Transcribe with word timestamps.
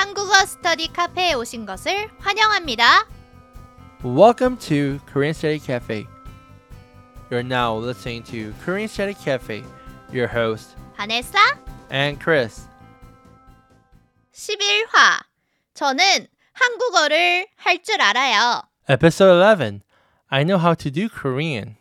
한국어 0.00 0.44
스터디 0.44 0.92
카페에 0.92 1.34
오신 1.34 1.66
것을 1.66 2.10
환영합니다. 2.18 3.06
Welcome 4.04 4.58
to 4.68 5.00
Korean 5.10 5.34
Study 5.34 5.58
Cafe. 5.58 6.06
You're 7.30 7.42
now 7.42 7.74
listening 7.76 8.22
to 8.24 8.52
Korean 8.64 8.88
Study 8.88 9.14
Cafe. 9.14 9.64
Your 10.12 10.28
host 10.28 10.76
바네사 10.96 11.36
and 11.90 12.20
Chris. 12.22 12.66
11화. 14.32 15.20
저는 15.74 16.26
한국어를 16.52 17.46
할 17.56 17.82
줄 17.82 18.00
알아요. 18.00 18.62
Episode 18.88 19.40
11. 19.40 19.82
I 20.30 20.44
know 20.44 20.58
how 20.58 20.74
to 20.74 20.90
do 20.90 21.08
Korean. 21.08 21.76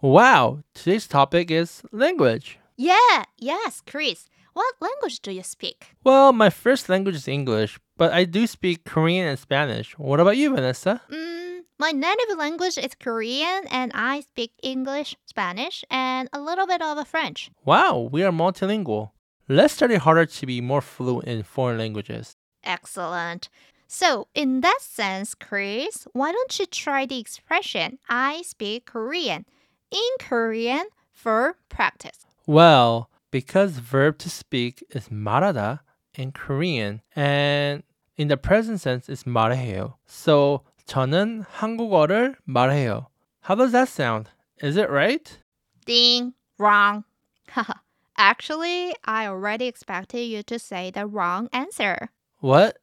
Wow, 0.00 0.62
today's 0.74 1.06
topic 1.08 1.50
is 1.50 1.82
language. 1.92 2.58
Yeah, 2.76 3.24
yes, 3.36 3.82
Chris. 3.84 4.26
What 4.53 4.75
language 4.79 5.19
do 5.21 5.31
you 5.31 5.43
speak? 5.43 5.95
Well, 6.03 6.31
my 6.31 6.49
first 6.49 6.87
language 6.87 7.15
is 7.15 7.27
English, 7.27 7.79
but 7.97 8.13
I 8.13 8.25
do 8.25 8.45
speak 8.45 8.85
Korean 8.85 9.27
and 9.27 9.39
Spanish. 9.39 9.97
What 9.97 10.19
about 10.19 10.37
you, 10.37 10.53
Vanessa? 10.53 11.01
Mm, 11.09 11.61
my 11.79 11.91
native 11.91 12.37
language 12.37 12.77
is 12.77 12.93
Korean 12.99 13.65
and 13.71 13.91
I 13.95 14.21
speak 14.21 14.51
English, 14.61 15.15
Spanish, 15.25 15.83
and 15.89 16.29
a 16.31 16.39
little 16.39 16.67
bit 16.67 16.81
of 16.81 17.07
French. 17.07 17.49
Wow, 17.65 18.09
we 18.11 18.23
are 18.23 18.31
multilingual. 18.31 19.11
Let's 19.49 19.73
study 19.73 19.95
harder 19.95 20.25
to 20.25 20.45
be 20.45 20.61
more 20.61 20.81
fluent 20.81 21.27
in 21.27 21.43
foreign 21.43 21.79
languages. 21.79 22.35
Excellent. 22.63 23.49
So, 23.87 24.27
in 24.33 24.61
that 24.61 24.79
sense, 24.81 25.35
Chris, 25.35 26.07
why 26.13 26.31
don't 26.31 26.57
you 26.59 26.65
try 26.65 27.05
the 27.05 27.19
expression 27.19 27.99
I 28.07 28.41
speak 28.43 28.85
Korean 28.85 29.45
in 29.91 30.09
Korean 30.19 30.85
for 31.11 31.57
practice? 31.69 32.25
Well, 32.47 33.09
because 33.33 33.79
verb 33.79 34.19
to 34.19 34.29
speak 34.29 34.85
is 34.91 35.09
말하다 35.09 35.79
in 36.13 36.31
Korean 36.31 37.01
and 37.15 37.81
in 38.15 38.27
the 38.27 38.37
present 38.37 38.83
tense 38.83 39.09
is 39.09 39.23
말해요. 39.23 39.95
So 40.05 40.61
저는 40.85 41.43
한국어를 41.57 42.35
말해요. 42.47 43.07
How 43.41 43.55
does 43.55 43.71
that 43.71 43.89
sound? 43.89 44.29
Is 44.61 44.77
it 44.77 44.87
right? 44.91 45.39
Ding, 45.85 46.33
wrong. 46.59 47.05
Actually, 48.17 48.93
I 49.03 49.25
already 49.25 49.65
expected 49.65 50.25
you 50.25 50.43
to 50.43 50.59
say 50.59 50.91
the 50.91 51.07
wrong 51.07 51.49
answer. 51.51 52.09
What? 52.39 52.77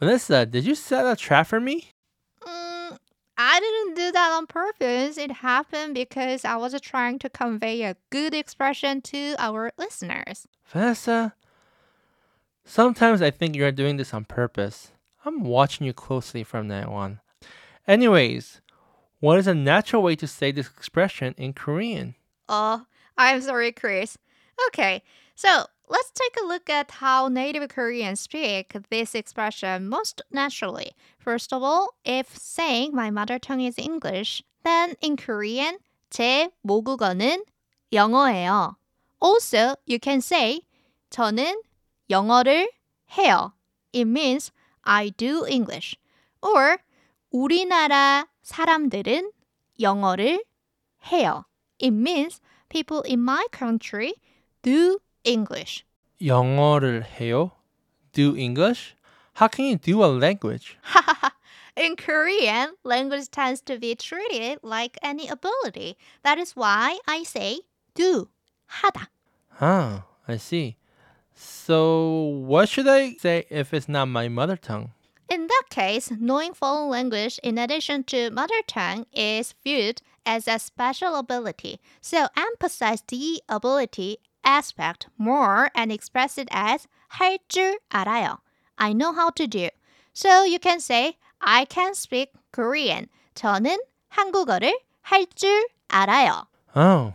Vanessa, 0.00 0.46
did 0.46 0.64
you 0.64 0.74
set 0.74 1.04
a 1.04 1.14
trap 1.14 1.46
for 1.46 1.60
me? 1.60 1.92
I 3.36 3.58
didn't 3.60 3.94
do 3.96 4.12
that 4.12 4.32
on 4.32 4.46
purpose. 4.46 5.18
It 5.18 5.30
happened 5.30 5.94
because 5.94 6.44
I 6.44 6.56
was 6.56 6.78
trying 6.80 7.18
to 7.20 7.28
convey 7.28 7.82
a 7.82 7.96
good 8.10 8.34
expression 8.34 9.00
to 9.02 9.34
our 9.38 9.72
listeners. 9.76 10.46
Vanessa, 10.66 11.34
sometimes 12.64 13.22
I 13.22 13.30
think 13.30 13.56
you're 13.56 13.72
doing 13.72 13.96
this 13.96 14.14
on 14.14 14.24
purpose. 14.24 14.92
I'm 15.24 15.42
watching 15.42 15.86
you 15.86 15.92
closely 15.92 16.44
from 16.44 16.68
now 16.68 16.92
on. 16.92 17.20
Anyways, 17.88 18.60
what 19.20 19.38
is 19.38 19.46
a 19.46 19.54
natural 19.54 20.02
way 20.02 20.16
to 20.16 20.26
say 20.26 20.52
this 20.52 20.68
expression 20.68 21.34
in 21.36 21.54
Korean? 21.54 22.14
Oh, 22.48 22.86
I'm 23.16 23.40
sorry, 23.40 23.72
Chris. 23.72 24.18
Okay, 24.68 25.02
so 25.34 25.66
let's 25.89 26.11
take 26.11 26.35
a 26.41 26.47
look 26.47 26.69
at 26.69 26.91
how 26.91 27.27
native 27.27 27.67
Koreans 27.69 28.19
speak 28.19 28.75
this 28.89 29.15
expression 29.15 29.89
most 29.89 30.21
naturally. 30.31 30.91
First 31.17 31.51
of 31.51 31.63
all, 31.63 31.95
if 32.05 32.37
saying 32.37 32.93
my 32.93 33.09
mother 33.09 33.39
tongue 33.39 33.61
is 33.61 33.77
English, 33.77 34.43
then 34.63 34.95
in 35.01 35.17
Korean, 35.17 35.77
제 36.11 36.49
모국어는 36.65 37.43
영어예요. 37.91 38.75
Also, 39.19 39.75
you 39.85 39.99
can 39.99 40.21
say 40.21 40.61
저는 41.11 41.55
영어를 42.09 42.67
해요. 43.17 43.53
It 43.93 44.05
means 44.05 44.51
I 44.83 45.09
do 45.09 45.45
English. 45.45 45.95
Or 46.41 46.77
우리나라 47.33 48.27
사람들은 48.43 49.31
영어를 49.79 50.43
해요. 51.11 51.45
It 51.79 51.91
means 51.91 52.41
people 52.69 53.03
in 53.07 53.21
my 53.21 53.45
country 53.51 54.13
do 54.61 54.99
English. 55.23 55.83
영어를 56.21 57.03
해요? 57.03 57.51
Do 58.13 58.35
English? 58.35 58.95
How 59.35 59.47
can 59.47 59.65
you 59.65 59.77
do 59.77 60.03
a 60.03 60.07
language? 60.07 60.77
in 61.77 61.95
Korean, 61.95 62.75
language 62.83 63.29
tends 63.31 63.61
to 63.61 63.79
be 63.79 63.95
treated 63.95 64.59
like 64.63 64.97
any 65.01 65.27
ability. 65.27 65.97
That 66.23 66.37
is 66.37 66.55
why 66.55 66.99
I 67.07 67.23
say 67.23 67.61
do, 67.95 68.27
하다. 68.67 69.07
Ah, 69.61 70.05
I 70.27 70.37
see. 70.37 70.75
So, 71.35 72.43
what 72.45 72.67
should 72.67 72.87
I 72.87 73.13
say 73.13 73.45
if 73.49 73.73
it's 73.73 73.87
not 73.87 74.07
my 74.07 74.27
mother 74.27 74.57
tongue? 74.57 74.91
In 75.29 75.47
that 75.47 75.63
case, 75.69 76.11
knowing 76.19 76.53
foreign 76.53 76.89
language 76.89 77.39
in 77.43 77.57
addition 77.57 78.03
to 78.05 78.31
mother 78.31 78.61
tongue 78.67 79.05
is 79.13 79.53
viewed 79.63 80.01
as 80.25 80.47
a 80.47 80.57
special 80.57 81.15
ability. 81.15 81.79
So 82.01 82.27
emphasize 82.35 83.03
the 83.07 83.41
ability 83.47 84.17
aspect 84.43 85.07
more 85.17 85.69
and 85.75 85.91
express 85.91 86.37
it 86.37 86.47
as 86.51 86.87
할 87.19 87.39
줄 87.49 87.77
알아요. 87.91 88.39
I 88.77 88.93
know 88.93 89.13
how 89.13 89.29
to 89.31 89.47
do. 89.47 89.69
So 90.13 90.43
you 90.43 90.59
can 90.59 90.79
say 90.79 91.17
I 91.41 91.65
can 91.65 91.93
speak 91.93 92.31
Korean. 92.51 93.07
저는 93.35 93.77
한국어를 94.09 94.73
할 95.03 95.25
줄 95.35 95.65
알아요. 95.89 96.47
Oh, 96.75 97.13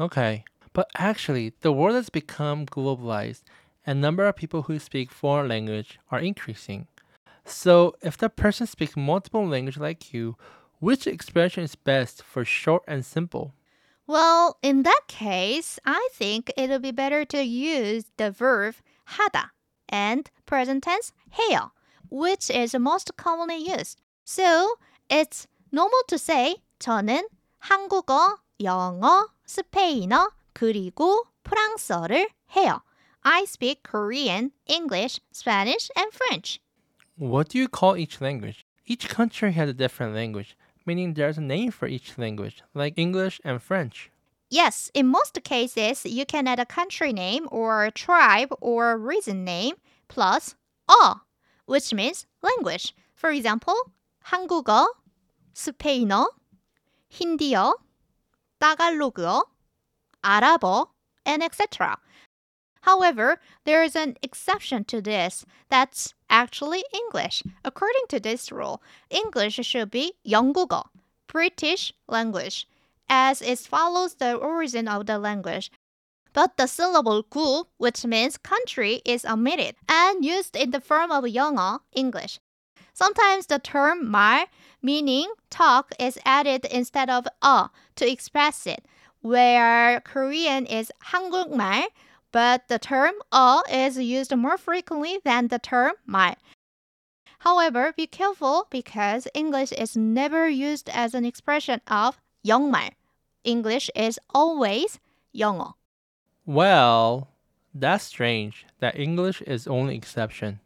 okay. 0.00 0.44
But 0.72 0.90
actually, 0.96 1.52
the 1.60 1.72
world 1.72 1.96
has 1.96 2.08
become 2.08 2.66
globalized 2.66 3.42
and 3.86 4.00
number 4.00 4.26
of 4.26 4.36
people 4.36 4.62
who 4.62 4.78
speak 4.78 5.10
foreign 5.10 5.48
language 5.48 5.98
are 6.10 6.20
increasing. 6.20 6.86
So, 7.44 7.94
if 8.02 8.16
the 8.16 8.30
person 8.30 8.66
speaks 8.66 8.96
multiple 8.96 9.46
languages 9.46 9.80
like 9.80 10.12
you, 10.14 10.36
which 10.78 11.06
expression 11.06 11.64
is 11.64 11.74
best 11.74 12.22
for 12.22 12.44
short 12.44 12.82
and 12.86 13.04
simple? 13.04 13.54
Well, 14.06 14.58
in 14.62 14.82
that 14.82 15.02
case, 15.08 15.78
I 15.86 16.08
think 16.12 16.52
it'll 16.56 16.80
be 16.80 16.90
better 16.90 17.24
to 17.26 17.42
use 17.42 18.04
the 18.16 18.30
verb 18.30 18.74
하다 19.16 19.50
and 19.88 20.30
present 20.46 20.82
tense 20.82 21.12
해요, 21.38 21.70
which 22.10 22.50
is 22.50 22.74
most 22.74 23.16
commonly 23.16 23.56
used. 23.56 24.00
So, 24.24 24.74
it's 25.08 25.46
normal 25.70 26.02
to 26.08 26.18
say 26.18 26.56
저는 26.80 27.22
한국어, 27.58 28.38
영어, 28.60 29.28
스페인어, 29.46 30.30
그리고 30.52 31.24
프랑스어를 31.44 32.28
해요. 32.56 32.82
I 33.24 33.44
speak 33.44 33.82
Korean, 33.84 34.50
English, 34.66 35.20
Spanish, 35.32 35.90
and 35.96 36.12
French. 36.12 36.60
What 37.16 37.50
do 37.50 37.58
you 37.58 37.68
call 37.68 37.96
each 37.96 38.20
language? 38.20 38.66
Each 38.84 39.08
country 39.08 39.52
has 39.52 39.68
a 39.68 39.74
different 39.74 40.14
language, 40.14 40.56
meaning 40.86 41.14
there's 41.14 41.38
a 41.38 41.42
name 41.42 41.70
for 41.70 41.86
each 41.86 42.18
language, 42.18 42.62
like 42.74 42.94
English 42.96 43.40
and 43.44 43.62
French. 43.62 44.10
Yes, 44.50 44.90
in 44.92 45.06
most 45.08 45.42
cases, 45.44 46.04
you 46.04 46.26
can 46.26 46.46
add 46.46 46.58
a 46.58 46.66
country 46.66 47.12
name 47.12 47.48
or 47.50 47.90
tribe 47.94 48.52
or 48.60 48.98
region 48.98 49.44
name 49.44 49.76
plus 50.08 50.54
어, 50.88 51.20
which 51.66 51.94
means 51.94 52.26
language. 52.42 52.94
For 53.14 53.30
example, 53.30 53.74
한국어, 54.26 54.88
스페인어, 55.54 56.28
힌디어, 57.08 57.74
따갈로그어, 58.60 59.44
아랍어, 60.22 60.88
and 61.24 61.42
etc. 61.42 61.98
However, 62.82 63.40
there 63.64 63.82
is 63.82 63.94
an 63.94 64.16
exception 64.22 64.84
to 64.84 65.00
this. 65.00 65.46
That's 65.70 66.14
actually 66.28 66.84
English. 66.92 67.42
According 67.64 68.06
to 68.08 68.20
this 68.20 68.50
rule, 68.50 68.82
English 69.10 69.60
should 69.62 69.90
be 69.90 70.14
영국어, 70.26 70.84
British 71.26 71.92
language, 72.08 72.66
as 73.08 73.42
it 73.42 73.58
follows 73.58 74.14
the 74.14 74.34
origin 74.34 74.88
of 74.88 75.06
the 75.06 75.18
language. 75.18 75.70
But 76.32 76.56
the 76.56 76.66
syllable 76.66 77.22
구, 77.22 77.66
which 77.76 78.04
means 78.06 78.38
country, 78.38 79.02
is 79.04 79.24
omitted 79.24 79.76
and 79.88 80.24
used 80.24 80.56
in 80.56 80.70
the 80.70 80.80
form 80.80 81.10
of 81.10 81.24
영어, 81.24 81.80
English. 81.92 82.40
Sometimes 82.94 83.46
the 83.46 83.58
term 83.58 84.10
말, 84.10 84.46
meaning 84.82 85.32
talk, 85.50 85.92
is 85.98 86.18
added 86.24 86.64
instead 86.66 87.10
of 87.10 87.26
어 87.42 87.70
to 87.96 88.10
express 88.10 88.66
it, 88.66 88.84
where 89.20 90.00
Korean 90.00 90.66
is 90.66 90.90
한국말, 91.12 91.84
but 92.36 92.68
the 92.68 92.78
term 92.78 93.14
어 93.32 93.62
is 93.70 93.98
used 93.98 94.34
more 94.36 94.56
frequently 94.56 95.18
than 95.24 95.48
the 95.48 95.58
term 95.58 95.92
말. 96.06 96.36
However, 97.40 97.92
be 97.96 98.06
careful 98.06 98.68
because 98.70 99.26
English 99.34 99.72
is 99.72 99.96
never 99.96 100.48
used 100.48 100.88
as 100.88 101.12
an 101.12 101.24
expression 101.24 101.80
of 101.88 102.20
영말. 102.46 102.92
English 103.44 103.90
is 103.96 104.18
always 104.32 105.00
영어. 105.34 105.74
Well, 106.46 107.28
that's 107.74 108.04
strange 108.04 108.64
that 108.80 108.98
English 108.98 109.42
is 109.42 109.66
only 109.66 109.96
exception. 109.96 110.60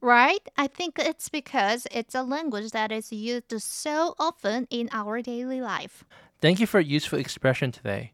Right? 0.00 0.46
I 0.56 0.68
think 0.68 0.98
it's 0.98 1.28
because 1.28 1.86
it's 1.90 2.14
a 2.14 2.22
language 2.22 2.70
that 2.70 2.92
is 2.92 3.12
used 3.12 3.52
so 3.60 4.14
often 4.18 4.68
in 4.70 4.88
our 4.92 5.22
daily 5.22 5.60
life. 5.60 6.04
Thank 6.40 6.60
you 6.60 6.66
for 6.66 6.78
a 6.78 6.84
useful 6.84 7.18
expression 7.18 7.72
today. 7.72 8.12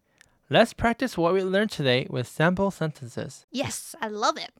Let's 0.50 0.72
practice 0.74 1.16
what 1.16 1.32
we 1.34 1.42
learned 1.42 1.70
today 1.70 2.06
with 2.10 2.28
sample 2.28 2.70
sentences. 2.70 3.46
Yes, 3.50 3.94
I 4.00 4.08
love 4.08 4.36
it. 4.36 4.52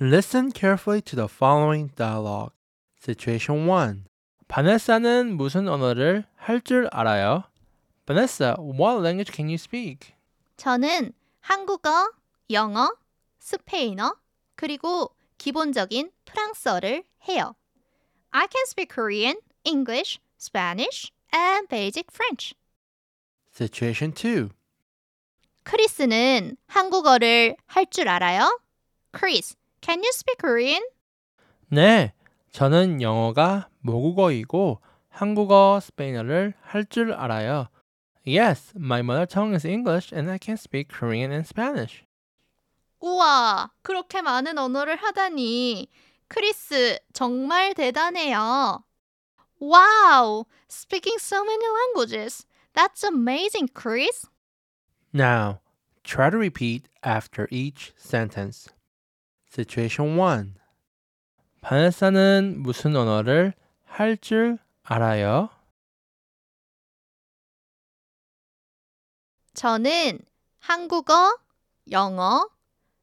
Listen 0.00 0.52
carefully 0.52 1.00
to 1.02 1.16
the 1.16 1.28
following 1.28 1.92
dialogue. 1.96 2.52
Situation 3.00 3.66
1. 3.66 4.04
바네사는 4.48 5.36
무슨 5.36 5.68
언어를 5.68 6.24
할 6.36 6.60
줄 6.60 6.88
알아요? 6.90 7.44
Vanessa, 8.06 8.54
what 8.58 9.00
language 9.00 9.32
can 9.32 9.48
you 9.48 9.54
speak? 9.56 10.14
저는 10.56 11.12
한국어, 11.40 12.10
영어, 12.50 12.94
스페인어, 13.38 14.14
그리고 14.56 15.14
기본적인 15.38 16.10
프랑스어를 16.24 17.04
해요. 17.28 17.54
I 18.32 18.46
can 18.50 18.66
speak 18.66 18.88
Korean, 18.94 19.36
English, 19.64 20.18
Spanish, 20.38 21.10
and 21.32 21.68
basic 21.68 22.10
French. 22.12 22.54
Situation 23.59 24.13
2. 24.13 24.49
크리스는 25.63 26.55
한국어를 26.67 27.57
할 27.67 27.85
줄 27.87 28.07
알아요? 28.07 28.57
Chris, 29.13 29.55
can 29.81 29.99
you 29.99 30.09
speak 30.13 30.37
Korean? 30.39 30.81
네, 31.67 32.13
저는 32.53 33.01
영어가 33.01 33.67
모국어이고 33.81 34.79
한국어, 35.09 35.79
스페인어를 35.81 36.53
할 36.61 36.85
줄 36.85 37.11
알아요. 37.11 37.67
Yes, 38.25 38.71
my 38.77 39.01
mother 39.01 39.25
tongue 39.27 39.53
is 39.53 39.67
English 39.67 40.13
and 40.15 40.31
I 40.31 40.37
can 40.41 40.53
speak 40.55 40.87
Korean 40.87 41.31
and 41.31 41.45
Spanish. 41.45 42.05
우와, 43.01 43.71
그렇게 43.81 44.21
많은 44.21 44.57
언어를 44.57 44.95
하다니. 44.95 45.89
크리스, 46.29 46.97
정말 47.11 47.73
대단해요. 47.73 48.85
Wow, 49.61 50.45
speaking 50.69 51.17
so 51.19 51.43
many 51.43 51.65
languages. 51.67 52.45
That's 52.73 53.03
amazing, 53.03 53.69
Chris. 53.73 54.25
Now, 55.13 55.59
try 56.03 56.29
to 56.29 56.37
repeat 56.37 56.87
after 57.03 57.47
each 57.51 57.93
sentence. 57.97 58.69
Situation 59.51 60.15
1. 60.17 60.55
바네사는 61.61 62.59
무슨 62.61 62.95
언어를 62.95 63.53
할 63.85 64.15
줄 64.17 64.59
알아요? 64.83 65.49
저는 69.53 70.19
한국어, 70.59 71.37
영어, 71.91 72.49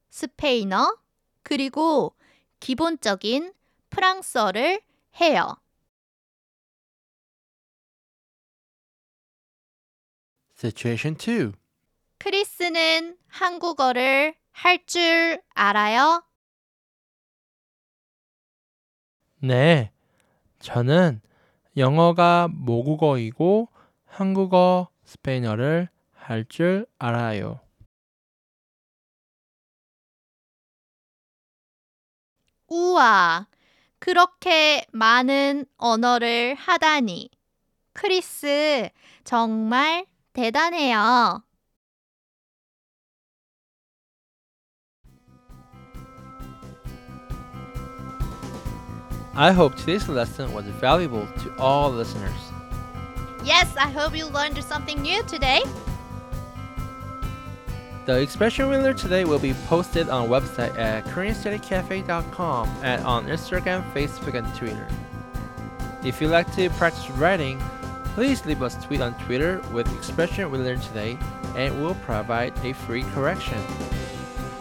스페인어, 0.09 0.97
그리고 1.43 2.15
기본적인 2.59 3.53
프랑스어를 3.89 4.81
해요. 5.21 5.55
Situation 10.57 11.15
2. 11.15 11.53
크리스는 12.17 13.15
한국어를 13.27 14.33
할 14.51 14.85
줄 14.87 15.39
알아요? 15.53 16.23
네, 19.39 19.91
저는 20.59 21.21
영어가 21.77 22.47
모국어이고 22.51 23.69
한국어, 24.05 24.89
스페인어를 25.05 25.89
할 26.15 26.45
줄 26.45 26.87
알아요. 26.97 27.59
우와, 32.67 33.47
그렇게 33.99 34.85
많은 34.91 35.65
언어를 35.77 36.55
하다니. 36.55 37.29
크리스, 37.93 38.89
정말 39.23 40.05
대단해요. 40.36 41.42
I 49.34 49.52
hope 49.52 49.76
today's 49.76 50.08
lesson 50.08 50.52
was 50.52 50.66
valuable 50.66 51.26
to 51.26 51.56
all 51.58 51.90
listeners. 51.90 52.52
Yes, 53.42 53.74
I 53.76 53.88
hope 53.88 54.14
you 54.16 54.26
learned 54.26 54.62
something 54.62 55.00
new 55.00 55.22
today. 55.22 55.62
The 58.04 58.20
expression 58.20 58.68
we 58.68 58.76
learned 58.76 58.98
today 58.98 59.24
will 59.24 59.38
be 59.38 59.54
posted 59.68 60.08
on 60.08 60.22
our 60.22 60.40
website 60.40 60.76
at 60.76 61.04
koreanstudycafe.com 61.06 62.68
and 62.82 63.04
on 63.04 63.26
Instagram, 63.26 63.90
Facebook, 63.92 64.34
and 64.34 64.54
Twitter. 64.54 64.86
If 66.04 66.20
you 66.20 66.28
like 66.28 66.52
to 66.56 66.68
practice 66.70 67.08
writing, 67.12 67.62
please 68.16 68.44
leave 68.46 68.62
us 68.62 68.76
a 68.76 68.80
tweet 68.82 69.00
on 69.00 69.14
Twitter 69.24 69.60
with 69.72 69.92
expression 69.96 70.50
we 70.50 70.58
learned 70.58 70.82
today 70.82 71.18
and 71.56 71.80
we'll 71.80 71.94
provide 71.96 72.52
a 72.64 72.72
free 72.72 73.02
correction. 73.14 73.58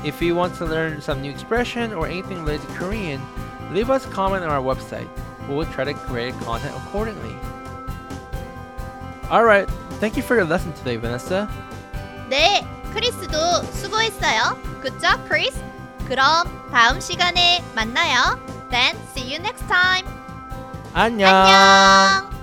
If 0.04 0.22
you 0.22 0.36
want 0.36 0.56
to 0.56 0.66
learn 0.66 1.02
some 1.02 1.22
new 1.22 1.32
expression 1.32 1.94
or 1.94 2.08
anything 2.08 2.44
related 2.44 2.68
to 2.68 2.74
Korean, 2.76 3.22
leave 3.72 3.90
us 3.90 4.06
a 4.06 4.10
comment 4.10 4.44
on 4.44 4.50
our 4.50 4.62
website. 4.62 5.08
We 5.48 5.56
will 5.56 5.66
try 5.66 5.84
to 5.84 5.94
create 5.94 6.34
content 6.42 6.76
accordingly. 6.76 7.36
Alright, 9.30 9.70
thank 10.00 10.18
you 10.18 10.24
for 10.24 10.36
your 10.36 10.46
lesson 10.46 10.74
today, 10.74 10.98
Vanessa. 10.98 11.48
네, 12.30 12.66
크리스도 12.94 13.64
수고했어요. 13.74 14.58
Good 14.82 15.00
job, 15.00 15.20
Chris. 15.28 15.56
그럼 16.08 16.48
다음 16.72 17.00
시간에 17.00 17.64
만나요. 17.76 18.40
Then 18.70 18.98
see 19.14 19.24
you 19.24 19.40
next 19.40 19.68
time. 19.68 20.06
안녕. 20.94 21.30
안녕. 21.30 22.35